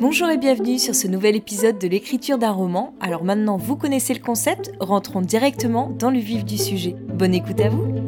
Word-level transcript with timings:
Bonjour 0.00 0.28
et 0.30 0.38
bienvenue 0.38 0.78
sur 0.78 0.94
ce 0.94 1.06
nouvel 1.06 1.36
épisode 1.36 1.78
de 1.78 1.86
l'écriture 1.86 2.38
d'un 2.38 2.50
roman. 2.50 2.94
Alors 3.00 3.22
maintenant 3.22 3.56
vous 3.56 3.76
connaissez 3.76 4.14
le 4.14 4.20
concept, 4.20 4.72
rentrons 4.80 5.20
directement 5.20 5.90
dans 5.90 6.10
le 6.10 6.18
vif 6.18 6.44
du 6.44 6.58
sujet. 6.58 6.96
Bonne 7.14 7.34
écoute 7.34 7.60
à 7.60 7.68
vous 7.68 7.99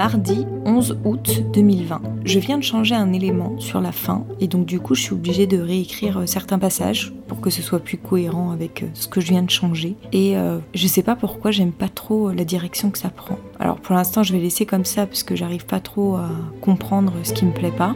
mardi 0.00 0.46
11 0.64 0.96
août 1.04 1.44
2020. 1.52 2.00
Je 2.24 2.38
viens 2.38 2.56
de 2.56 2.62
changer 2.62 2.94
un 2.94 3.12
élément 3.12 3.60
sur 3.60 3.82
la 3.82 3.92
fin 3.92 4.24
et 4.40 4.46
donc 4.46 4.64
du 4.64 4.80
coup 4.80 4.94
je 4.94 5.02
suis 5.02 5.12
obligée 5.12 5.46
de 5.46 5.58
réécrire 5.58 6.20
euh, 6.20 6.26
certains 6.26 6.58
passages 6.58 7.12
pour 7.28 7.42
que 7.42 7.50
ce 7.50 7.60
soit 7.60 7.80
plus 7.80 7.98
cohérent 7.98 8.50
avec 8.50 8.82
euh, 8.82 8.86
ce 8.94 9.08
que 9.08 9.20
je 9.20 9.26
viens 9.26 9.42
de 9.42 9.50
changer. 9.50 9.96
Et 10.12 10.38
euh, 10.38 10.58
je 10.72 10.86
sais 10.86 11.02
pas 11.02 11.16
pourquoi 11.16 11.50
j'aime 11.50 11.72
pas 11.72 11.90
trop 11.90 12.32
la 12.32 12.46
direction 12.46 12.90
que 12.90 12.96
ça 12.96 13.10
prend. 13.10 13.38
Alors 13.58 13.78
pour 13.78 13.94
l'instant 13.94 14.22
je 14.22 14.32
vais 14.32 14.38
laisser 14.38 14.64
comme 14.64 14.86
ça 14.86 15.04
parce 15.04 15.22
que 15.22 15.36
j'arrive 15.36 15.66
pas 15.66 15.80
trop 15.80 16.16
à 16.16 16.30
comprendre 16.62 17.12
ce 17.22 17.34
qui 17.34 17.44
me 17.44 17.52
plaît 17.52 17.70
pas. 17.70 17.94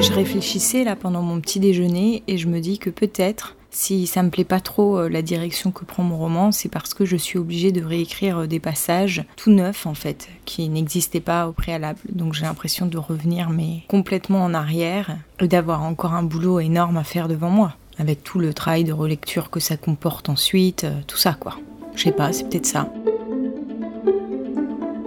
je 0.00 0.12
réfléchissais 0.12 0.84
là 0.84 0.94
pendant 0.94 1.22
mon 1.22 1.40
petit 1.40 1.58
déjeuner 1.58 2.22
et 2.28 2.38
je 2.38 2.46
me 2.46 2.60
dis 2.60 2.78
que 2.78 2.90
peut-être 2.90 3.56
si 3.78 4.08
ça 4.08 4.24
me 4.24 4.30
plaît 4.30 4.42
pas 4.42 4.58
trop 4.58 4.98
euh, 4.98 5.08
la 5.08 5.22
direction 5.22 5.70
que 5.70 5.84
prend 5.84 6.02
mon 6.02 6.18
roman, 6.18 6.50
c'est 6.50 6.68
parce 6.68 6.94
que 6.94 7.04
je 7.04 7.14
suis 7.14 7.38
obligée 7.38 7.70
de 7.70 7.84
réécrire 7.84 8.38
euh, 8.38 8.46
des 8.48 8.58
passages 8.58 9.24
tout 9.36 9.52
neufs 9.52 9.86
en 9.86 9.94
fait, 9.94 10.28
qui 10.44 10.68
n'existaient 10.68 11.20
pas 11.20 11.46
au 11.46 11.52
préalable. 11.52 12.00
Donc 12.10 12.34
j'ai 12.34 12.44
l'impression 12.44 12.86
de 12.86 12.98
revenir 12.98 13.50
mais 13.50 13.84
complètement 13.86 14.42
en 14.42 14.52
arrière 14.52 15.16
et 15.38 15.46
d'avoir 15.46 15.84
encore 15.84 16.12
un 16.12 16.24
boulot 16.24 16.58
énorme 16.58 16.96
à 16.96 17.04
faire 17.04 17.28
devant 17.28 17.50
moi, 17.50 17.74
avec 17.98 18.24
tout 18.24 18.40
le 18.40 18.52
travail 18.52 18.82
de 18.82 18.92
relecture 18.92 19.48
que 19.48 19.60
ça 19.60 19.76
comporte 19.76 20.28
ensuite, 20.28 20.82
euh, 20.82 20.98
tout 21.06 21.16
ça 21.16 21.34
quoi. 21.34 21.54
Je 21.94 22.02
sais 22.02 22.12
pas, 22.12 22.32
c'est 22.32 22.48
peut-être 22.48 22.66
ça. 22.66 22.92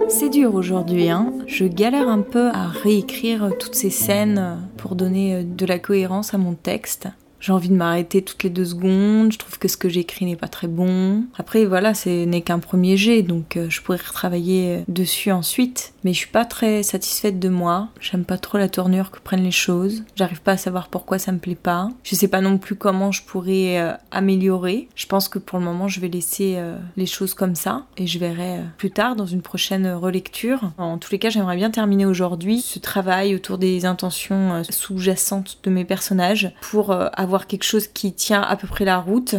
C'est 0.08 0.30
dur 0.30 0.54
aujourd'hui, 0.54 1.10
hein. 1.10 1.30
Je 1.46 1.66
galère 1.66 2.08
un 2.08 2.22
peu 2.22 2.48
à 2.48 2.68
réécrire 2.68 3.50
toutes 3.60 3.74
ces 3.74 3.90
scènes 3.90 4.66
pour 4.78 4.94
donner 4.94 5.44
de 5.44 5.66
la 5.66 5.78
cohérence 5.78 6.32
à 6.32 6.38
mon 6.38 6.54
texte 6.54 7.08
j'ai 7.42 7.52
envie 7.52 7.68
de 7.68 7.74
m'arrêter 7.74 8.22
toutes 8.22 8.44
les 8.44 8.50
deux 8.50 8.64
secondes, 8.64 9.32
je 9.32 9.38
trouve 9.38 9.58
que 9.58 9.66
ce 9.66 9.76
que 9.76 9.88
j'écris 9.88 10.24
n'est 10.24 10.36
pas 10.36 10.48
très 10.48 10.68
bon. 10.68 11.24
Après 11.36 11.66
voilà, 11.66 11.92
ce 11.92 12.24
n'est 12.24 12.40
qu'un 12.40 12.60
premier 12.60 12.96
jet, 12.96 13.22
donc 13.22 13.56
euh, 13.56 13.66
je 13.68 13.82
pourrais 13.82 13.98
retravailler 13.98 14.84
dessus 14.88 15.32
ensuite. 15.32 15.92
Mais 16.04 16.12
je 16.12 16.18
suis 16.18 16.28
pas 16.28 16.44
très 16.44 16.82
satisfaite 16.82 17.40
de 17.40 17.48
moi, 17.48 17.88
j'aime 18.00 18.24
pas 18.24 18.38
trop 18.38 18.58
la 18.58 18.68
tournure 18.68 19.10
que 19.10 19.18
prennent 19.18 19.42
les 19.42 19.50
choses, 19.50 20.04
j'arrive 20.14 20.40
pas 20.40 20.52
à 20.52 20.56
savoir 20.56 20.88
pourquoi 20.88 21.18
ça 21.18 21.32
me 21.32 21.38
plaît 21.38 21.56
pas. 21.56 21.88
Je 22.04 22.14
sais 22.14 22.28
pas 22.28 22.40
non 22.40 22.58
plus 22.58 22.76
comment 22.76 23.10
je 23.10 23.22
pourrais 23.22 23.80
euh, 23.80 23.92
améliorer. 24.12 24.88
Je 24.94 25.06
pense 25.06 25.28
que 25.28 25.40
pour 25.40 25.58
le 25.58 25.64
moment 25.64 25.88
je 25.88 25.98
vais 25.98 26.08
laisser 26.08 26.54
euh, 26.56 26.78
les 26.96 27.06
choses 27.06 27.34
comme 27.34 27.56
ça 27.56 27.86
et 27.96 28.06
je 28.06 28.20
verrai 28.20 28.60
plus 28.78 28.92
tard 28.92 29.16
dans 29.16 29.26
une 29.26 29.42
prochaine 29.42 29.88
relecture. 29.88 30.70
En 30.78 30.98
tous 30.98 31.10
les 31.10 31.18
cas, 31.18 31.30
j'aimerais 31.30 31.56
bien 31.56 31.70
terminer 31.70 32.06
aujourd'hui 32.06 32.60
ce 32.60 32.78
travail 32.78 33.34
autour 33.34 33.58
des 33.58 33.84
intentions 33.84 34.62
sous-jacentes 34.70 35.58
de 35.64 35.70
mes 35.70 35.84
personnages 35.84 36.52
pour 36.60 36.92
avoir 36.92 37.31
quelque 37.40 37.64
chose 37.64 37.88
qui 37.88 38.12
tient 38.12 38.42
à 38.42 38.56
peu 38.56 38.66
près 38.66 38.84
la 38.84 38.98
route. 38.98 39.36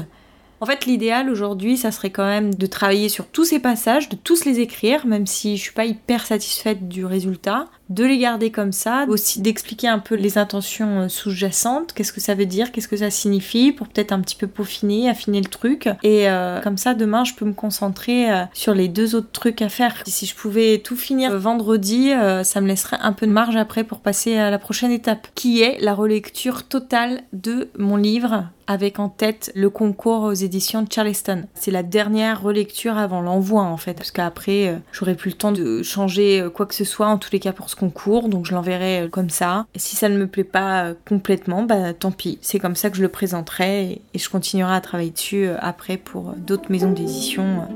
En 0.63 0.65
fait, 0.65 0.85
l'idéal 0.85 1.29
aujourd'hui, 1.29 1.75
ça 1.75 1.91
serait 1.91 2.09
quand 2.09 2.23
même 2.23 2.55
de 2.55 2.65
travailler 2.67 3.09
sur 3.09 3.27
tous 3.27 3.43
ces 3.43 3.59
passages, 3.59 4.07
de 4.07 4.15
tous 4.15 4.45
les 4.45 4.61
écrire, 4.61 5.05
même 5.05 5.27
si 5.27 5.57
je 5.57 5.61
suis 5.61 5.73
pas 5.73 5.83
hyper 5.83 6.25
satisfaite 6.25 6.87
du 6.87 7.05
résultat, 7.05 7.65
de 7.89 8.05
les 8.05 8.17
garder 8.17 8.49
comme 8.49 8.71
ça, 8.71 9.03
aussi 9.09 9.41
d'expliquer 9.41 9.89
un 9.89 9.99
peu 9.99 10.15
les 10.15 10.37
intentions 10.37 11.01
euh, 11.01 11.07
sous-jacentes, 11.09 11.91
qu'est-ce 11.91 12.13
que 12.13 12.21
ça 12.21 12.33
veut 12.33 12.45
dire, 12.45 12.71
qu'est-ce 12.71 12.87
que 12.87 12.95
ça 12.95 13.09
signifie, 13.09 13.73
pour 13.73 13.89
peut-être 13.89 14.13
un 14.13 14.21
petit 14.21 14.37
peu 14.37 14.47
peaufiner, 14.47 15.09
affiner 15.09 15.41
le 15.41 15.49
truc. 15.49 15.89
Et 16.01 16.29
euh, 16.29 16.61
comme 16.61 16.77
ça, 16.77 16.93
demain, 16.93 17.25
je 17.25 17.33
peux 17.33 17.43
me 17.43 17.51
concentrer 17.51 18.31
euh, 18.31 18.45
sur 18.53 18.73
les 18.73 18.87
deux 18.87 19.15
autres 19.15 19.31
trucs 19.33 19.61
à 19.61 19.67
faire. 19.67 20.01
Si 20.07 20.25
je 20.25 20.33
pouvais 20.33 20.77
tout 20.77 20.95
finir 20.95 21.37
vendredi, 21.37 22.11
ça 22.43 22.61
me 22.61 22.67
laisserait 22.67 22.99
un 23.01 23.11
peu 23.11 23.27
de 23.27 23.33
marge 23.33 23.57
après 23.57 23.83
pour 23.83 23.99
passer 23.99 24.37
à 24.37 24.49
la 24.49 24.59
prochaine 24.59 24.91
étape, 24.91 25.27
qui 25.35 25.61
est 25.61 25.77
la 25.81 25.93
relecture 25.93 26.63
totale 26.63 27.23
de 27.33 27.67
mon 27.77 27.97
livre 27.97 28.45
avec 28.67 28.99
en 28.99 29.09
tête 29.09 29.51
le 29.55 29.69
concours 29.69 30.23
aux 30.23 30.33
éditions 30.33 30.85
Charleston. 30.89 31.43
C'est 31.53 31.71
la 31.71 31.83
dernière 31.83 32.41
relecture 32.41 32.97
avant 32.97 33.21
l'envoi 33.21 33.63
en 33.63 33.77
fait, 33.77 33.93
parce 33.93 34.11
qu'après 34.11 34.81
j'aurais 34.91 35.15
plus 35.15 35.31
le 35.31 35.37
temps 35.37 35.51
de 35.51 35.83
changer 35.83 36.47
quoi 36.53 36.65
que 36.65 36.75
ce 36.75 36.83
soit 36.83 37.07
en 37.07 37.17
tous 37.17 37.31
les 37.31 37.39
cas 37.39 37.53
pour 37.53 37.69
ce 37.69 37.75
concours, 37.75 38.29
donc 38.29 38.45
je 38.45 38.53
l'enverrai 38.53 39.01
euh, 39.01 39.07
comme 39.07 39.29
ça. 39.29 39.65
Et 39.75 39.79
si 39.79 39.95
ça 39.95 40.09
ne 40.09 40.17
me 40.17 40.27
plaît 40.27 40.43
pas 40.43 40.85
euh, 40.85 40.93
complètement, 41.07 41.63
bah 41.63 41.93
tant 41.93 42.11
pis. 42.11 42.39
C'est 42.41 42.59
comme 42.59 42.75
ça 42.75 42.89
que 42.89 42.97
je 42.97 43.01
le 43.01 43.09
présenterai 43.09 44.01
et 44.13 44.19
je 44.19 44.29
continuerai 44.29 44.75
à 44.75 44.81
travailler 44.81 45.11
dessus 45.11 45.45
euh, 45.45 45.57
après 45.59 45.97
pour 45.97 46.33
d'autres 46.37 46.71
maisons 46.71 46.91
d'édition. 46.91 47.67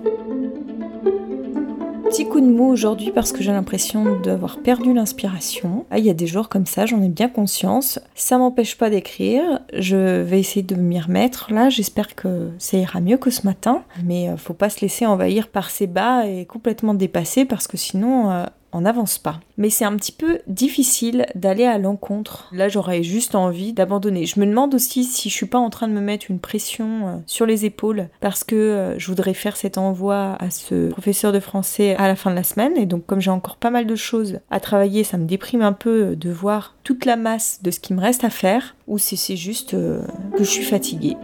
Petit 2.09 2.25
coup 2.25 2.39
de 2.39 2.45
mot 2.45 2.69
aujourd'hui 2.69 3.11
parce 3.11 3.33
que 3.33 3.43
j'ai 3.43 3.51
l'impression 3.51 4.19
d'avoir 4.21 4.59
perdu 4.59 4.93
l'inspiration. 4.93 5.85
Ah, 5.91 5.99
il 5.99 6.05
y 6.05 6.09
a 6.09 6.13
des 6.13 6.25
jours 6.25 6.47
comme 6.47 6.65
ça, 6.65 6.85
j'en 6.85 7.01
ai 7.01 7.09
bien 7.09 7.27
conscience. 7.27 7.99
Ça 8.15 8.37
m'empêche 8.37 8.77
pas 8.77 8.89
d'écrire. 8.89 9.59
Je 9.73 10.21
vais 10.21 10.39
essayer 10.39 10.63
de 10.63 10.75
m'y 10.75 10.99
remettre. 11.01 11.51
Là, 11.51 11.69
j'espère 11.69 12.15
que 12.15 12.49
ça 12.59 12.77
ira 12.77 13.01
mieux 13.01 13.17
que 13.17 13.29
ce 13.29 13.45
matin. 13.45 13.83
Mais 14.05 14.29
faut 14.37 14.53
pas 14.53 14.69
se 14.69 14.79
laisser 14.79 15.05
envahir 15.05 15.49
par 15.49 15.69
ces 15.69 15.85
bas 15.85 16.25
et 16.25 16.45
complètement 16.45 16.93
dépasser 16.93 17.43
parce 17.43 17.67
que 17.67 17.75
sinon, 17.75 18.45
on 18.77 18.81
n'avance 18.81 19.17
pas. 19.17 19.39
Mais 19.57 19.71
c'est 19.71 19.85
un 19.85 19.95
petit 19.95 20.11
peu 20.11 20.39
difficile 20.45 21.25
d'aller 21.33 21.65
à 21.65 21.79
l'encontre. 21.79 22.47
Là, 22.51 22.69
j'aurais 22.69 23.01
juste 23.01 23.33
envie 23.33 23.73
d'abandonner. 23.73 24.27
Je 24.27 24.39
me 24.39 24.45
demande 24.45 24.75
aussi 24.75 25.03
si 25.03 25.29
je 25.29 25.33
suis 25.33 25.47
pas 25.47 25.57
en 25.57 25.71
train 25.71 25.87
de 25.87 25.93
me 25.93 25.99
mettre 25.99 26.27
une 26.29 26.39
pression 26.39 27.07
euh, 27.07 27.15
sur 27.25 27.47
les 27.47 27.65
épaules 27.65 28.09
parce 28.21 28.43
que 28.43 28.55
euh, 28.55 28.99
je 28.99 29.07
voudrais 29.07 29.33
faire 29.33 29.57
cet 29.57 29.79
envoi 29.79 30.37
à 30.39 30.51
ce 30.51 30.89
professeur 30.89 31.31
de 31.31 31.39
français 31.39 31.95
à 31.95 32.07
la 32.07 32.15
fin 32.15 32.29
de 32.29 32.35
la 32.35 32.43
semaine. 32.43 32.77
Et 32.77 32.85
donc, 32.85 33.05
comme 33.07 33.19
j'ai 33.19 33.31
encore 33.31 33.57
pas 33.57 33.71
mal 33.71 33.87
de 33.87 33.95
choses 33.95 34.39
à 34.51 34.59
travailler, 34.59 35.03
ça 35.03 35.17
me 35.17 35.25
déprime 35.25 35.63
un 35.63 35.73
peu 35.73 36.15
de 36.15 36.29
voir 36.29 36.75
toute 36.83 37.05
la 37.05 37.15
masse 37.15 37.59
de 37.63 37.71
ce 37.71 37.79
qui 37.79 37.95
me 37.95 38.01
reste 38.01 38.23
à 38.23 38.29
faire 38.29 38.75
ou 38.87 38.99
si 38.99 39.17
c'est 39.17 39.37
juste 39.37 39.73
euh, 39.73 40.01
que 40.37 40.43
je 40.43 40.49
suis 40.49 40.63
fatiguée. 40.63 41.17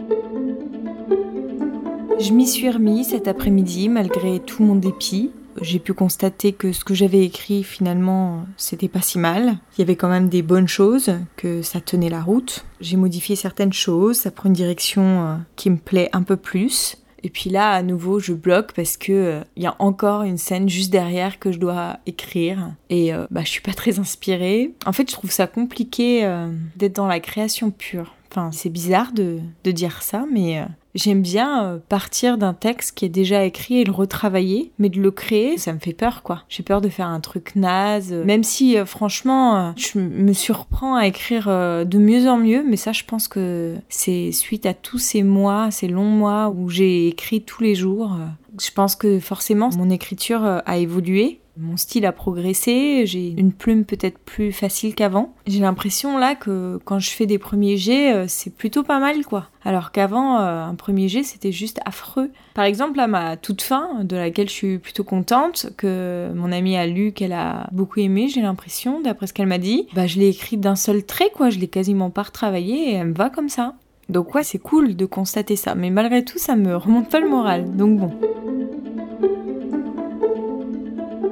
Je 2.18 2.32
m'y 2.32 2.46
suis 2.46 2.70
remis 2.70 3.04
cet 3.04 3.28
après-midi 3.28 3.88
malgré 3.88 4.40
tout 4.40 4.62
mon 4.62 4.76
dépit 4.76 5.30
j'ai 5.60 5.78
pu 5.78 5.92
constater 5.94 6.52
que 6.52 6.72
ce 6.72 6.84
que 6.84 6.94
j'avais 6.94 7.24
écrit 7.24 7.62
finalement 7.62 8.46
c'était 8.56 8.88
pas 8.88 9.00
si 9.00 9.18
mal. 9.18 9.58
Il 9.76 9.80
y 9.80 9.82
avait 9.82 9.96
quand 9.96 10.08
même 10.08 10.28
des 10.28 10.42
bonnes 10.42 10.68
choses, 10.68 11.12
que 11.36 11.62
ça 11.62 11.80
tenait 11.80 12.08
la 12.08 12.22
route. 12.22 12.64
J'ai 12.80 12.96
modifié 12.96 13.36
certaines 13.36 13.72
choses, 13.72 14.16
ça 14.16 14.30
prend 14.30 14.48
une 14.48 14.54
direction 14.54 15.02
euh, 15.02 15.36
qui 15.56 15.70
me 15.70 15.76
plaît 15.76 16.10
un 16.12 16.22
peu 16.22 16.36
plus. 16.36 16.96
Et 17.22 17.30
puis 17.30 17.48
là, 17.48 17.70
à 17.70 17.82
nouveau, 17.82 18.18
je 18.18 18.34
bloque 18.34 18.72
parce 18.74 18.96
que 18.98 19.12
euh, 19.12 19.40
il 19.56 19.62
y 19.62 19.66
a 19.66 19.74
encore 19.78 20.22
une 20.22 20.36
scène 20.36 20.68
juste 20.68 20.92
derrière 20.92 21.38
que 21.38 21.52
je 21.52 21.58
dois 21.58 21.98
écrire. 22.06 22.72
Et 22.90 23.14
euh, 23.14 23.26
bah, 23.30 23.42
je 23.44 23.48
suis 23.48 23.62
pas 23.62 23.72
très 23.72 23.98
inspirée. 23.98 24.74
En 24.84 24.92
fait, 24.92 25.08
je 25.08 25.14
trouve 25.14 25.30
ça 25.30 25.46
compliqué 25.46 26.28
d'être 26.76 26.96
dans 26.96 27.06
la 27.06 27.20
création 27.20 27.70
pure. 27.70 28.14
Enfin, 28.30 28.50
c'est 28.52 28.68
bizarre 28.68 29.12
de, 29.12 29.38
de, 29.62 29.70
dire 29.70 30.02
ça, 30.02 30.24
mais 30.30 30.64
J'aime 30.94 31.22
bien 31.22 31.64
euh, 31.64 31.78
partir 31.88 32.38
d'un 32.38 32.54
texte 32.54 32.96
qui 32.96 33.04
est 33.04 33.10
déjà 33.10 33.44
écrit 33.44 33.80
et 33.80 33.84
le 33.84 33.90
retravailler, 33.90 34.70
mais 34.78 34.88
de 34.88 35.00
le 35.00 35.10
créer, 35.10 35.58
ça 35.58 35.72
me 35.72 35.80
fait 35.80 35.92
peur 35.92 36.22
quoi. 36.22 36.42
J'ai 36.48 36.62
peur 36.62 36.80
de 36.80 36.88
faire 36.88 37.08
un 37.08 37.18
truc 37.20 37.56
naze, 37.56 38.12
même 38.12 38.44
si 38.44 38.78
euh, 38.78 38.86
franchement, 38.86 39.56
euh, 39.56 39.70
je 39.76 39.98
me 39.98 40.32
surprends 40.32 40.94
à 40.94 41.06
écrire 41.06 41.46
de 41.46 41.98
mieux 41.98 42.28
en 42.28 42.36
mieux, 42.36 42.64
mais 42.64 42.76
ça 42.76 42.92
je 42.92 43.02
pense 43.04 43.26
que 43.26 43.74
c'est 43.88 44.30
suite 44.30 44.66
à 44.66 44.74
tous 44.74 44.98
ces 44.98 45.24
mois, 45.24 45.70
ces 45.70 45.88
longs 45.88 46.04
mois 46.04 46.48
où 46.54 46.68
j'ai 46.68 47.08
écrit 47.08 47.42
tous 47.42 47.62
les 47.62 47.74
jours. 47.74 48.16
Je 48.60 48.70
pense 48.70 48.94
que 48.94 49.18
forcément 49.18 49.70
mon 49.76 49.90
écriture 49.90 50.44
a 50.44 50.76
évolué 50.76 51.40
mon 51.56 51.76
style 51.76 52.04
a 52.04 52.12
progressé, 52.12 53.04
j'ai 53.06 53.28
une 53.28 53.52
plume 53.52 53.84
peut-être 53.84 54.18
plus 54.18 54.52
facile 54.52 54.94
qu'avant. 54.94 55.34
J'ai 55.46 55.60
l'impression 55.60 56.18
là 56.18 56.34
que 56.34 56.80
quand 56.84 56.98
je 56.98 57.10
fais 57.10 57.26
des 57.26 57.38
premiers 57.38 57.76
jets, 57.76 58.12
euh, 58.12 58.24
c'est 58.28 58.54
plutôt 58.54 58.82
pas 58.82 58.98
mal 58.98 59.24
quoi. 59.24 59.48
Alors 59.64 59.92
qu'avant, 59.92 60.38
euh, 60.38 60.64
un 60.64 60.74
premier 60.74 61.08
jet 61.08 61.22
c'était 61.22 61.52
juste 61.52 61.80
affreux. 61.84 62.30
Par 62.54 62.64
exemple, 62.64 62.98
à 63.00 63.06
ma 63.06 63.36
toute 63.36 63.62
fin, 63.62 64.02
de 64.02 64.16
laquelle 64.16 64.48
je 64.48 64.54
suis 64.54 64.78
plutôt 64.78 65.04
contente, 65.04 65.66
que 65.76 66.30
mon 66.34 66.52
amie 66.52 66.76
a 66.76 66.86
lu, 66.86 67.12
qu'elle 67.12 67.32
a 67.32 67.68
beaucoup 67.72 68.00
aimé, 68.00 68.28
j'ai 68.28 68.42
l'impression, 68.42 69.00
d'après 69.00 69.26
ce 69.26 69.32
qu'elle 69.32 69.46
m'a 69.46 69.58
dit, 69.58 69.86
bah 69.94 70.06
je 70.06 70.18
l'ai 70.18 70.28
écrit 70.28 70.56
d'un 70.56 70.76
seul 70.76 71.04
trait 71.04 71.30
quoi, 71.32 71.50
je 71.50 71.58
l'ai 71.58 71.68
quasiment 71.68 72.10
pas 72.10 72.24
retravaillé 72.24 72.90
et 72.90 72.94
elle 72.94 73.08
me 73.08 73.14
va 73.14 73.30
comme 73.30 73.48
ça. 73.48 73.74
Donc 74.08 74.34
ouais, 74.34 74.42
c'est 74.42 74.58
cool 74.58 74.96
de 74.96 75.06
constater 75.06 75.56
ça, 75.56 75.74
mais 75.74 75.90
malgré 75.90 76.24
tout, 76.24 76.38
ça 76.38 76.56
me 76.56 76.76
remonte 76.76 77.08
pas 77.08 77.20
le 77.20 77.28
moral. 77.28 77.76
Donc 77.76 77.98
bon. 77.98 78.10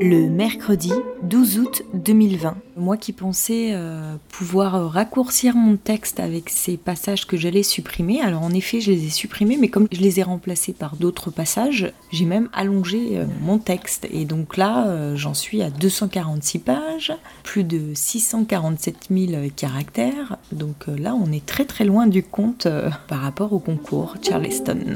Le 0.03 0.29
mercredi 0.29 0.91
12 1.23 1.59
août 1.61 1.83
2020. 1.95 2.57
Moi 2.77 2.97
qui 2.97 3.13
pensais 3.13 3.71
euh, 3.73 4.17
pouvoir 4.31 4.91
raccourcir 4.91 5.55
mon 5.55 5.77
texte 5.77 6.19
avec 6.19 6.51
ces 6.51 6.77
passages 6.77 7.27
que 7.27 7.37
j'allais 7.37 7.63
supprimer, 7.63 8.21
alors 8.21 8.43
en 8.43 8.51
effet 8.51 8.81
je 8.81 8.91
les 8.91 9.07
ai 9.07 9.11
supprimés, 9.11 9.57
mais 9.57 9.69
comme 9.69 9.87
je 9.93 10.01
les 10.01 10.19
ai 10.19 10.25
remplacés 10.25 10.73
par 10.73 10.97
d'autres 10.97 11.31
passages, 11.31 11.93
j'ai 12.11 12.25
même 12.25 12.49
allongé 12.53 13.19
euh, 13.19 13.27
mon 13.43 13.59
texte. 13.59 14.09
Et 14.11 14.25
donc 14.25 14.57
là, 14.57 14.89
euh, 14.89 15.15
j'en 15.15 15.35
suis 15.35 15.63
à 15.63 15.71
246 15.71 16.59
pages, 16.59 17.13
plus 17.45 17.63
de 17.63 17.95
647 17.95 19.09
000 19.11 19.33
caractères. 19.55 20.37
Donc 20.51 20.87
là, 20.89 21.15
on 21.15 21.31
est 21.31 21.47
très 21.47 21.65
très 21.65 21.85
loin 21.85 22.09
du 22.09 22.25
compte 22.25 22.67
par 23.07 23.21
rapport 23.21 23.53
au 23.53 23.61
concours 23.61 24.17
Charleston. 24.21 24.95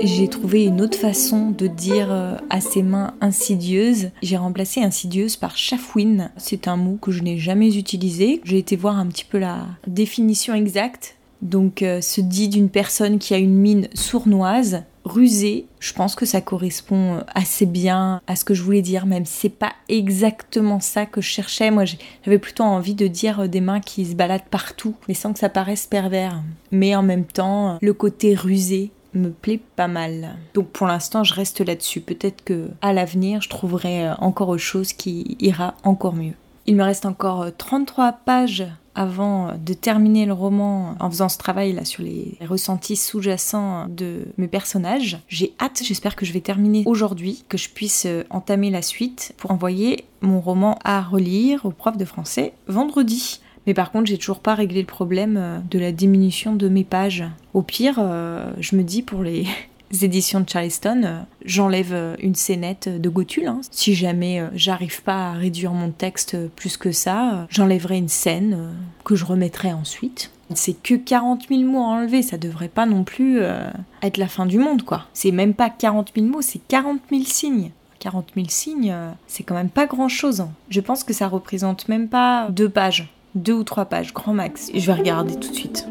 J'ai 0.00 0.28
trouvé 0.28 0.64
une 0.64 0.82
autre 0.82 0.98
façon 0.98 1.50
de 1.50 1.66
dire 1.66 2.12
euh, 2.12 2.36
à 2.50 2.60
ses 2.60 2.82
mains 2.82 3.14
insidieuses. 3.20 4.10
J'ai 4.22 4.36
remplacé 4.36 4.82
insidieuse 4.82 5.36
par 5.36 5.56
chafouine. 5.56 6.30
C'est 6.36 6.68
un 6.68 6.76
mot 6.76 6.98
que 7.00 7.10
je 7.10 7.22
n'ai 7.22 7.38
jamais 7.38 7.76
utilisé. 7.76 8.40
J'ai 8.44 8.58
été 8.58 8.76
voir 8.76 8.98
un 8.98 9.06
petit 9.06 9.24
peu 9.24 9.38
la 9.38 9.66
définition 9.86 10.54
exacte. 10.54 11.16
Donc, 11.42 11.82
euh, 11.82 12.00
se 12.00 12.20
dit 12.20 12.48
d'une 12.48 12.68
personne 12.68 13.18
qui 13.18 13.34
a 13.34 13.38
une 13.38 13.54
mine 13.54 13.88
sournoise, 13.94 14.82
rusée. 15.04 15.66
Je 15.80 15.92
pense 15.92 16.14
que 16.14 16.26
ça 16.26 16.40
correspond 16.40 17.14
euh, 17.14 17.20
assez 17.34 17.66
bien 17.66 18.20
à 18.26 18.36
ce 18.36 18.44
que 18.44 18.54
je 18.54 18.62
voulais 18.62 18.82
dire, 18.82 19.06
même 19.06 19.24
si 19.24 19.34
c'est 19.40 19.48
pas 19.48 19.72
exactement 19.88 20.80
ça 20.80 21.06
que 21.06 21.20
je 21.20 21.28
cherchais. 21.28 21.70
Moi, 21.70 21.84
j'avais 22.24 22.38
plutôt 22.38 22.64
envie 22.64 22.94
de 22.94 23.06
dire 23.06 23.48
des 23.48 23.60
mains 23.60 23.80
qui 23.80 24.04
se 24.04 24.14
baladent 24.14 24.48
partout, 24.50 24.94
mais 25.08 25.14
sans 25.14 25.32
que 25.32 25.38
ça 25.38 25.48
paraisse 25.48 25.86
pervers. 25.86 26.42
Mais 26.70 26.94
en 26.94 27.02
même 27.02 27.24
temps, 27.24 27.78
le 27.80 27.92
côté 27.92 28.34
rusé 28.34 28.90
me 29.18 29.30
plaît 29.30 29.60
pas 29.76 29.88
mal. 29.88 30.36
Donc 30.54 30.68
pour 30.68 30.86
l'instant, 30.86 31.24
je 31.24 31.34
reste 31.34 31.60
là-dessus. 31.60 32.00
Peut-être 32.00 32.44
que 32.44 32.68
à 32.82 32.92
l'avenir, 32.92 33.40
je 33.42 33.48
trouverai 33.48 34.08
euh, 34.08 34.14
encore 34.18 34.48
autre 34.48 34.62
chose 34.62 34.92
qui 34.92 35.36
ira 35.40 35.74
encore 35.84 36.14
mieux. 36.14 36.34
Il 36.66 36.76
me 36.76 36.82
reste 36.82 37.06
encore 37.06 37.46
33 37.56 38.08
euh, 38.08 38.12
pages 38.24 38.66
avant 38.96 39.52
de 39.62 39.74
terminer 39.74 40.24
le 40.24 40.32
roman 40.32 40.96
en 41.00 41.10
faisant 41.10 41.28
ce 41.28 41.36
travail 41.36 41.74
là 41.74 41.84
sur 41.84 42.02
les 42.02 42.38
ressentis 42.40 42.96
sous-jacents 42.96 43.86
de 43.88 44.28
mes 44.38 44.48
personnages. 44.48 45.18
J'ai 45.28 45.54
hâte, 45.60 45.82
j'espère 45.84 46.16
que 46.16 46.24
je 46.24 46.32
vais 46.32 46.40
terminer 46.40 46.82
aujourd'hui, 46.86 47.44
que 47.48 47.58
je 47.58 47.68
puisse 47.68 48.06
euh, 48.06 48.24
entamer 48.30 48.70
la 48.70 48.82
suite 48.82 49.34
pour 49.36 49.50
envoyer 49.50 50.06
mon 50.22 50.40
roman 50.40 50.78
à 50.82 51.02
relire 51.02 51.66
au 51.66 51.70
prof 51.70 51.96
de 51.96 52.04
français 52.04 52.54
vendredi. 52.66 53.40
Mais 53.66 53.74
par 53.74 53.90
contre, 53.90 54.06
j'ai 54.06 54.18
toujours 54.18 54.40
pas 54.40 54.54
réglé 54.54 54.80
le 54.80 54.86
problème 54.86 55.36
euh, 55.36 55.58
de 55.70 55.78
la 55.78 55.92
diminution 55.92 56.54
de 56.54 56.68
mes 56.68 56.84
pages. 56.84 57.24
Au 57.52 57.62
pire, 57.62 57.96
euh, 57.98 58.52
je 58.60 58.76
me 58.76 58.82
dis 58.82 59.02
pour 59.02 59.22
les 59.22 59.46
éditions 60.02 60.40
de 60.40 60.48
Charleston, 60.48 61.02
euh, 61.04 61.20
j'enlève 61.44 62.16
une 62.20 62.34
scénette 62.34 62.88
de 62.88 63.08
Gothul. 63.08 63.48
Hein. 63.48 63.60
Si 63.70 63.94
jamais 63.94 64.42
j'arrive 64.54 65.02
pas 65.02 65.30
à 65.30 65.32
réduire 65.32 65.72
mon 65.72 65.90
texte 65.90 66.36
plus 66.54 66.76
que 66.76 66.92
ça, 66.92 67.46
j'enlèverai 67.50 67.98
une 67.98 68.08
scène 68.08 68.74
que 69.04 69.16
je 69.16 69.24
remettrai 69.24 69.72
ensuite. 69.72 70.30
C'est 70.54 70.80
que 70.80 70.94
40 70.94 71.48
000 71.48 71.62
mots 71.62 71.82
à 71.82 71.86
enlever, 71.86 72.22
ça 72.22 72.38
devrait 72.38 72.68
pas 72.68 72.86
non 72.86 73.02
plus 73.02 73.40
être 74.02 74.16
la 74.16 74.28
fin 74.28 74.46
du 74.46 74.58
monde, 74.58 74.82
quoi. 74.82 75.06
C'est 75.12 75.32
même 75.32 75.54
pas 75.54 75.70
40 75.70 76.12
000 76.14 76.28
mots, 76.28 76.42
c'est 76.42 76.60
40 76.68 77.00
000 77.10 77.24
signes. 77.24 77.70
40 77.98 78.28
000 78.36 78.46
signes, 78.48 78.94
c'est 79.26 79.42
quand 79.42 79.56
même 79.56 79.70
pas 79.70 79.86
grand 79.86 80.08
chose. 80.08 80.40
Hein. 80.40 80.50
Je 80.68 80.80
pense 80.80 81.02
que 81.02 81.12
ça 81.12 81.26
représente 81.26 81.88
même 81.88 82.08
pas 82.08 82.48
deux 82.50 82.68
pages 82.68 83.08
deux 83.36 83.52
ou 83.52 83.64
trois 83.64 83.84
pages, 83.84 84.12
grand 84.12 84.32
max. 84.32 84.70
Et 84.74 84.80
je 84.80 84.86
vais 84.86 84.98
regarder 84.98 85.34
tout 85.34 85.50
de 85.50 85.54
suite. 85.54 85.86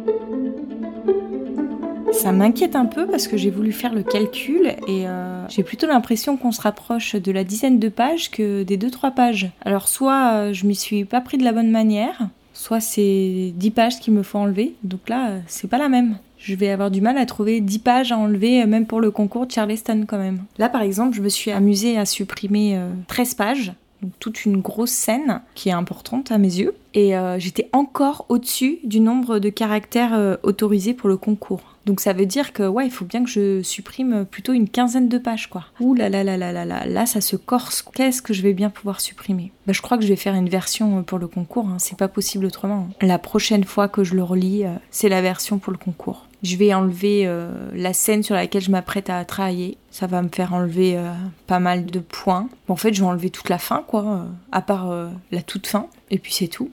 Ça 2.12 2.32
m'inquiète 2.32 2.76
un 2.76 2.86
peu 2.86 3.06
parce 3.08 3.28
que 3.28 3.38
j'ai 3.38 3.52
voulu 3.52 3.72
faire 3.72 3.94
le 3.94 4.02
calcul 4.02 4.74
et 4.88 5.08
euh, 5.08 5.46
j'ai 5.50 5.64
plutôt 5.64 5.86
l'impression 5.86 6.38
qu'on 6.38 6.52
se 6.52 6.62
rapproche 6.62 7.16
de 7.16 7.32
la 7.32 7.44
dizaine 7.44 7.78
de 7.78 7.90
pages 7.90 8.32
que 8.32 8.64
des 8.64 8.78
deux 8.78 8.90
trois 8.90 9.12
pages. 9.12 9.52
Alors 9.64 9.88
soit 9.90 10.32
euh, 10.34 10.54
je 10.54 10.66
m'y 10.66 10.76
suis 10.76 11.04
pas 11.04 11.20
pris 11.22 11.38
de 11.38 11.44
la 11.44 11.52
bonne 11.52 11.70
manière, 11.70 12.30
soit 12.54 12.80
c'est 12.80 13.52
10 13.56 13.72
pages 13.72 14.00
qu'il 14.00 14.14
me 14.14 14.24
faut 14.24 14.40
enlever. 14.40 14.76
Donc 14.84 15.10
là, 15.10 15.30
euh, 15.30 15.40
c'est 15.46 15.70
pas 15.70 15.78
la 15.78 15.90
même. 15.90 16.18
Je 16.38 16.56
vais 16.56 16.70
avoir 16.70 16.90
du 16.90 17.02
mal 17.02 17.18
à 17.18 17.26
trouver 17.26 17.60
10 17.60 17.80
pages 17.80 18.12
à 18.12 18.18
enlever, 18.18 18.66
même 18.66 18.86
pour 18.86 19.02
le 19.02 19.12
concours 19.12 19.46
de 19.46 19.52
Charleston 19.52 20.06
quand 20.08 20.18
même. 20.18 20.46
Là 20.58 20.70
par 20.70 20.84
exemple, 20.84 21.16
je 21.16 21.22
me 21.22 21.30
suis 21.30 21.52
amusée 21.52 21.98
à 21.98 22.06
supprimer 22.06 22.80
13 23.08 23.34
pages 23.34 23.74
toute 24.20 24.46
une 24.46 24.62
grosse 24.62 24.92
scène 24.92 25.42
qui 25.56 25.70
est 25.70 25.74
importante 25.74 26.32
à 26.32 26.38
mes 26.38 26.56
yeux. 26.56 26.76
Et 26.94 27.18
euh, 27.18 27.38
j'étais 27.40 27.70
encore 27.74 28.26
au-dessus 28.30 28.80
du 28.84 29.00
nombre 29.00 29.40
de 29.40 29.50
caractères 29.50 30.14
euh, 30.14 30.38
autorisés 30.44 30.94
pour 30.94 31.10
le 31.10 31.18
concours. 31.18 31.76
Donc 31.86 32.00
ça 32.00 32.14
veut 32.14 32.26
dire 32.26 32.54
que 32.54 32.64
ouais, 32.64 32.86
il 32.88 32.92
faut 32.92 33.06
bien 33.06 33.24
que 33.24 33.30
je 33.30 33.62
supprime 33.62 34.26
plutôt 34.26 34.54
une 34.54 34.70
quinzaine 34.70 35.08
de 35.08 35.18
pages 35.18 35.48
quoi. 35.48 35.66
Ouh 35.80 35.94
là 35.94 36.10
là 36.10 36.24
là 36.24 36.36
là 36.36 36.52
là 36.52 36.66
là, 36.66 36.86
là 36.86 37.06
ça 37.06 37.22
se 37.22 37.36
corse. 37.36 37.84
Qu'est-ce 37.94 38.22
que 38.22 38.34
je 38.34 38.42
vais 38.42 38.54
bien 38.54 38.70
pouvoir 38.70 39.02
supprimer? 39.02 39.52
Bah, 39.68 39.74
je 39.74 39.82
crois 39.82 39.98
que 39.98 40.04
je 40.04 40.10
vais 40.10 40.16
faire 40.16 40.36
une 40.36 40.50
version 40.50 41.00
euh, 41.00 41.02
pour 41.02 41.20
le 41.20 41.28
concours. 41.28 41.68
Hein. 41.68 41.78
C'est 41.80 41.98
pas 41.98 42.08
possible 42.08 42.46
autrement. 42.46 42.88
La 43.02 43.20
prochaine 43.20 43.66
fois 43.66 43.88
que 43.88 44.04
je 44.04 44.16
le 44.16 44.24
relis, 44.24 44.64
c'est 44.90 45.10
la 45.10 45.22
version 45.22 45.60
pour 45.60 45.72
le 45.72 45.78
concours. 45.78 46.25
Je 46.46 46.58
vais 46.58 46.76
enlever 46.76 47.26
euh, 47.26 47.50
la 47.74 47.92
scène 47.92 48.22
sur 48.22 48.36
laquelle 48.36 48.62
je 48.62 48.70
m'apprête 48.70 49.10
à 49.10 49.26
travailler. 49.26 49.80
Ça 49.90 50.06
va 50.06 50.22
me 50.22 50.30
faire 50.30 50.54
enlever 50.54 50.96
euh, 50.96 51.12
pas 51.48 51.60
mal 51.60 51.88
de 51.88 51.98
points. 52.00 52.48
en 52.68 52.76
fait, 52.76 52.94
je 52.94 53.02
vais 53.02 53.08
enlever 53.08 53.32
toute 53.32 53.50
la 53.50 53.58
fin, 53.58 53.84
quoi, 53.88 54.04
euh, 54.04 54.26
à 54.52 54.62
part 54.62 54.94
la 55.32 55.42
toute 55.42 55.66
fin. 55.66 55.88
Et 56.12 56.20
puis 56.20 56.34
c'est 56.34 56.48
tout. 56.48 56.70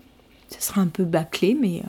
Ça 0.51 0.61
sera 0.61 0.83
un 0.83 0.89
peu 0.89 1.05
bâclé, 1.05 1.57
mais 1.59 1.83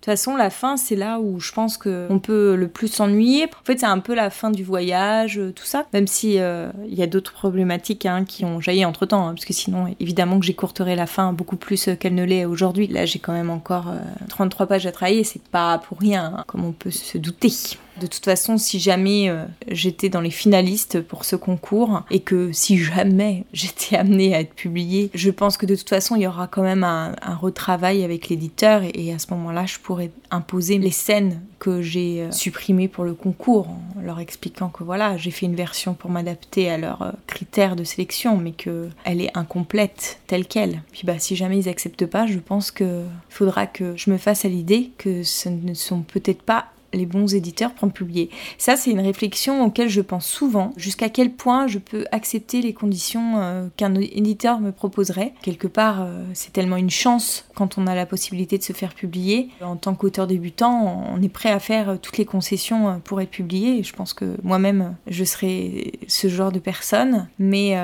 toute 0.00 0.06
façon, 0.06 0.34
la 0.34 0.48
fin, 0.48 0.78
c'est 0.78 0.96
là 0.96 1.20
où 1.20 1.40
je 1.40 1.52
pense 1.52 1.76
qu'on 1.76 2.20
peut 2.22 2.54
le 2.54 2.68
plus 2.68 2.88
s'ennuyer. 2.88 3.44
En 3.44 3.64
fait, 3.64 3.80
c'est 3.80 3.86
un 3.86 3.98
peu 3.98 4.14
la 4.14 4.30
fin 4.30 4.50
du 4.50 4.64
voyage, 4.64 5.38
euh, 5.38 5.52
tout 5.52 5.66
ça. 5.66 5.84
Même 5.92 6.06
si 6.06 6.38
euh, 6.38 6.70
il 6.88 6.94
y 6.94 7.02
a 7.02 7.06
d'autres 7.06 7.34
problématiques 7.34 8.06
hein, 8.06 8.24
qui 8.24 8.46
ont 8.46 8.62
jailli 8.62 8.86
entre 8.86 9.04
temps, 9.04 9.28
hein, 9.28 9.34
parce 9.34 9.44
que 9.44 9.52
sinon, 9.52 9.94
évidemment 10.00 10.40
que 10.40 10.46
j'écourterai 10.46 10.96
la 10.96 11.06
fin 11.06 11.34
beaucoup 11.34 11.56
plus 11.56 11.88
euh, 11.88 11.96
qu'elle 11.96 12.14
ne 12.14 12.24
l'est 12.24 12.46
aujourd'hui. 12.46 12.86
Là, 12.86 13.04
j'ai 13.04 13.18
quand 13.18 13.34
même 13.34 13.50
encore 13.50 13.92
33 14.30 14.66
pages 14.66 14.86
à 14.86 14.92
travailler, 14.92 15.22
c'est 15.22 15.42
pas 15.42 15.76
pour 15.76 15.98
rien, 15.98 16.32
hein, 16.34 16.44
comme 16.46 16.64
on 16.64 16.72
peut 16.72 16.90
se 16.90 17.18
douter. 17.18 17.52
De 18.00 18.06
toute 18.06 18.24
façon, 18.24 18.56
si 18.56 18.80
jamais 18.80 19.28
euh, 19.28 19.44
j'étais 19.68 20.08
dans 20.08 20.22
les 20.22 20.30
finalistes 20.30 21.02
pour 21.02 21.26
ce 21.26 21.36
concours 21.36 22.02
et 22.10 22.20
que 22.20 22.50
si 22.50 22.78
jamais 22.78 23.44
j'étais 23.52 23.96
amenée 23.96 24.34
à 24.34 24.40
être 24.40 24.54
publiée, 24.54 25.10
je 25.12 25.30
pense 25.30 25.58
que 25.58 25.66
de 25.66 25.76
toute 25.76 25.88
façon, 25.88 26.16
il 26.16 26.22
y 26.22 26.26
aura 26.26 26.46
quand 26.46 26.62
même 26.62 26.82
un, 26.82 27.14
retravail 27.40 28.02
avec 28.02 28.28
l'éditeur 28.28 28.82
et, 28.82 29.12
à 29.12 29.18
ce 29.18 29.26
moment-là, 29.32 29.66
je 29.66 29.78
pourrais 29.78 30.10
imposer 30.30 30.78
les 30.78 30.90
scènes 30.90 31.40
que 31.58 31.82
j'ai 31.82 32.22
euh, 32.22 32.30
supprimées 32.30 32.88
pour 32.88 33.04
le 33.04 33.14
concours 33.14 33.68
en 33.68 34.00
leur 34.02 34.18
expliquant 34.18 34.68
que 34.68 34.82
voilà, 34.82 35.16
j'ai 35.16 35.30
fait 35.30 35.46
une 35.46 35.54
version 35.54 35.94
pour 35.94 36.10
m'adapter 36.10 36.70
à 36.70 36.78
leurs 36.78 37.02
euh, 37.02 37.12
critères 37.26 37.76
de 37.76 37.84
sélection, 37.84 38.36
mais 38.38 38.52
que 38.52 38.88
elle 39.04 39.20
est 39.20 39.36
incomplète 39.36 40.20
telle 40.26 40.46
quelle. 40.46 40.82
Puis 40.92 41.02
bah 41.04 41.18
si 41.18 41.36
jamais 41.36 41.58
ils 41.58 41.68
acceptent 41.68 42.06
pas, 42.06 42.26
je 42.26 42.38
pense 42.38 42.70
que 42.70 43.04
faudra 43.28 43.66
que 43.66 43.94
je 43.96 44.10
me 44.10 44.16
fasse 44.16 44.44
à 44.44 44.48
l'idée 44.48 44.90
que 44.96 45.22
ce 45.22 45.48
ne 45.50 45.74
sont 45.74 46.00
peut-être 46.00 46.42
pas 46.42 46.66
les 46.92 47.06
bons 47.06 47.34
éditeurs 47.34 47.72
pour 47.72 47.90
publier. 47.92 48.30
Ça, 48.58 48.76
c'est 48.76 48.90
une 48.90 49.00
réflexion 49.00 49.64
auquel 49.64 49.88
je 49.88 50.00
pense 50.00 50.26
souvent. 50.26 50.72
Jusqu'à 50.76 51.08
quel 51.08 51.32
point 51.32 51.66
je 51.66 51.78
peux 51.78 52.04
accepter 52.12 52.62
les 52.62 52.72
conditions 52.72 53.38
euh, 53.38 53.68
qu'un 53.76 53.94
éditeur 53.94 54.60
me 54.60 54.72
proposerait. 54.72 55.34
Quelque 55.42 55.66
part, 55.66 56.02
euh, 56.02 56.24
c'est 56.34 56.52
tellement 56.52 56.76
une 56.76 56.90
chance 56.90 57.46
quand 57.54 57.78
on 57.78 57.86
a 57.86 57.94
la 57.94 58.06
possibilité 58.06 58.58
de 58.58 58.62
se 58.62 58.72
faire 58.72 58.94
publier. 58.94 59.50
En 59.60 59.76
tant 59.76 59.94
qu'auteur 59.94 60.26
débutant, 60.26 61.04
on 61.14 61.22
est 61.22 61.28
prêt 61.28 61.50
à 61.50 61.58
faire 61.58 61.98
toutes 62.00 62.18
les 62.18 62.24
concessions 62.24 62.88
euh, 62.88 62.92
pour 63.02 63.20
être 63.20 63.30
publié. 63.30 63.82
Je 63.82 63.92
pense 63.92 64.14
que 64.14 64.36
moi-même, 64.42 64.96
je 65.06 65.24
serais 65.24 65.92
ce 66.08 66.28
genre 66.28 66.52
de 66.52 66.58
personne. 66.58 67.28
Mais 67.38 67.76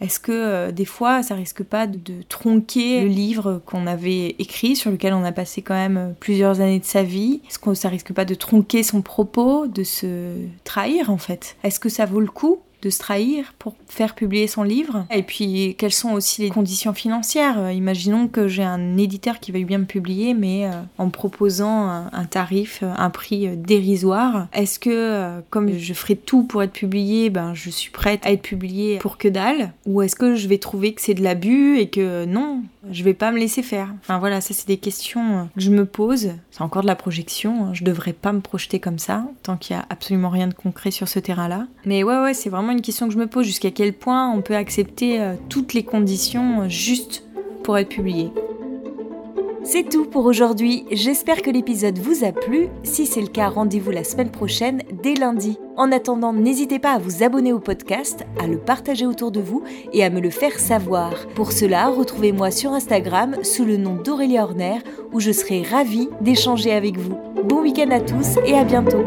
est-ce 0.00 0.20
que 0.20 0.70
des 0.70 0.84
fois, 0.84 1.22
ça 1.22 1.34
risque 1.34 1.62
pas 1.62 1.86
de, 1.86 1.98
de 1.98 2.22
tronquer 2.28 3.02
le 3.02 3.08
livre 3.08 3.62
qu'on 3.66 3.86
avait 3.86 4.36
écrit, 4.38 4.76
sur 4.76 4.90
lequel 4.90 5.14
on 5.14 5.24
a 5.24 5.32
passé 5.32 5.62
quand 5.62 5.74
même 5.74 6.14
plusieurs 6.20 6.60
années 6.60 6.78
de 6.78 6.84
sa 6.84 7.02
vie? 7.02 7.40
Est-ce 7.48 7.58
que 7.58 7.74
ça 7.74 7.88
risque 7.88 8.12
pas 8.12 8.24
de 8.24 8.34
tronquer 8.34 8.53
son 8.82 9.02
propos, 9.02 9.66
de 9.66 9.82
se 9.82 10.36
trahir 10.64 11.10
en 11.10 11.18
fait. 11.18 11.56
Est-ce 11.62 11.80
que 11.80 11.88
ça 11.88 12.06
vaut 12.06 12.20
le 12.20 12.26
coup 12.26 12.60
de 12.82 12.90
se 12.90 12.98
trahir 12.98 13.54
pour 13.58 13.74
faire 13.88 14.14
publier 14.14 14.46
son 14.46 14.62
livre? 14.62 15.06
Et 15.10 15.22
puis, 15.22 15.74
quelles 15.78 15.92
sont 15.92 16.12
aussi 16.12 16.42
les 16.42 16.50
conditions 16.50 16.92
financières? 16.92 17.58
Euh, 17.58 17.72
Imaginons 17.72 18.28
que 18.28 18.46
j'ai 18.46 18.62
un 18.62 18.98
éditeur 18.98 19.40
qui 19.40 19.52
veuille 19.52 19.64
bien 19.64 19.78
me 19.78 19.86
publier, 19.86 20.34
mais 20.34 20.66
euh, 20.66 20.72
en 20.98 21.08
proposant 21.08 21.88
un, 21.88 22.24
tarif, 22.26 22.82
un 22.82 23.08
prix 23.08 23.48
euh, 23.48 23.56
dérisoire. 23.56 24.48
Est-ce 24.52 24.78
que, 24.78 25.40
comme 25.48 25.72
je 25.78 25.94
ferai 25.94 26.14
tout 26.14 26.42
pour 26.42 26.62
être 26.62 26.72
publié, 26.72 27.30
ben, 27.30 27.54
je 27.54 27.70
suis 27.70 27.90
prête 27.90 28.20
à 28.26 28.32
être 28.32 28.42
publiée 28.42 28.98
pour 28.98 29.16
que 29.16 29.28
dalle? 29.28 29.72
Ou 29.86 30.02
est-ce 30.02 30.14
que 30.16 30.34
je 30.34 30.46
vais 30.46 30.58
trouver 30.58 30.92
que 30.92 31.00
c'est 31.00 31.14
de 31.14 31.22
l'abus 31.22 31.78
et 31.78 31.88
que 31.88 32.26
non, 32.26 32.62
je 32.90 33.04
vais 33.04 33.14
pas 33.14 33.30
me 33.30 33.38
laisser 33.38 33.62
faire. 33.62 33.92
Enfin 34.00 34.18
voilà, 34.18 34.40
ça 34.40 34.54
c'est 34.54 34.66
des 34.66 34.76
questions 34.76 35.38
euh, 35.38 35.44
que 35.54 35.60
je 35.60 35.70
me 35.70 35.86
pose. 35.86 36.32
C'est 36.50 36.62
encore 36.62 36.82
de 36.82 36.86
la 36.86 36.96
projection, 36.96 37.66
hein. 37.66 37.70
je 37.74 37.84
devrais 37.84 38.12
pas 38.12 38.32
me 38.32 38.40
projeter 38.40 38.80
comme 38.80 38.98
ça, 38.98 39.26
tant 39.42 39.56
qu'il 39.56 39.76
y 39.76 39.78
a 39.78 39.84
absolument 39.90 40.30
rien 40.30 40.46
de 40.46 40.54
concret 40.54 40.90
sur 40.90 41.08
ce 41.08 41.18
terrain-là. 41.18 41.66
Mais 41.84 42.02
ouais, 42.02 42.20
ouais, 42.20 42.34
c'est 42.34 42.50
vraiment 42.50 42.72
une 42.72 42.82
question 42.82 43.06
que 43.06 43.14
je 43.14 43.18
me 43.18 43.26
pose, 43.26 43.46
jusqu'à 43.46 43.70
quel 43.70 43.92
point 43.92 44.30
on 44.30 44.42
peut 44.42 44.56
accepter 44.56 45.20
euh, 45.20 45.34
toutes 45.48 45.74
les 45.74 45.84
conditions 45.84 46.62
euh, 46.62 46.68
juste 46.68 47.24
pour 47.62 47.78
être 47.78 47.88
publié? 47.88 48.30
C'est 49.66 49.88
tout 49.88 50.04
pour 50.04 50.26
aujourd'hui, 50.26 50.84
j'espère 50.92 51.40
que 51.40 51.50
l'épisode 51.50 51.98
vous 51.98 52.22
a 52.22 52.32
plu. 52.32 52.68
Si 52.82 53.06
c'est 53.06 53.22
le 53.22 53.28
cas, 53.28 53.48
rendez-vous 53.48 53.90
la 53.90 54.04
semaine 54.04 54.30
prochaine, 54.30 54.82
dès 55.02 55.14
lundi. 55.14 55.58
En 55.78 55.90
attendant, 55.90 56.34
n'hésitez 56.34 56.78
pas 56.78 56.92
à 56.92 56.98
vous 56.98 57.22
abonner 57.22 57.54
au 57.54 57.60
podcast, 57.60 58.26
à 58.38 58.46
le 58.46 58.58
partager 58.58 59.06
autour 59.06 59.32
de 59.32 59.40
vous 59.40 59.62
et 59.94 60.04
à 60.04 60.10
me 60.10 60.20
le 60.20 60.28
faire 60.28 60.58
savoir. 60.58 61.26
Pour 61.34 61.50
cela, 61.50 61.88
retrouvez-moi 61.88 62.50
sur 62.50 62.72
Instagram 62.72 63.36
sous 63.42 63.64
le 63.64 63.78
nom 63.78 63.94
d'Aurélie 63.94 64.38
Horner 64.38 64.80
où 65.12 65.20
je 65.20 65.32
serai 65.32 65.62
ravie 65.62 66.10
d'échanger 66.20 66.72
avec 66.72 66.98
vous. 66.98 67.16
Bon 67.44 67.62
week-end 67.62 67.90
à 67.90 68.00
tous 68.00 68.36
et 68.46 68.54
à 68.58 68.64
bientôt 68.64 69.04